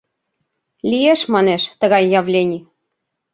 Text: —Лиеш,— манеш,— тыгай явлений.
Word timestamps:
—Лиеш,— 0.89 1.21
манеш,— 1.33 1.63
тыгай 1.79 2.03
явлений. 2.19 2.63